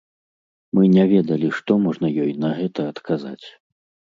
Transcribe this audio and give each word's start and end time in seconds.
Мы 0.77 0.87
не 0.95 1.03
ведалі, 1.11 1.51
што 1.57 1.77
можна 1.85 2.07
ёй 2.25 2.31
на 2.47 2.51
гэта 2.61 2.81
адказаць. 2.93 3.47